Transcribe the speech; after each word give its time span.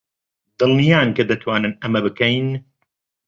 دڵنیان 0.59 1.07
کە 1.15 1.23
دەتوانین 1.29 1.73
ئەمە 1.81 1.99
بکەین؟ 2.05 2.47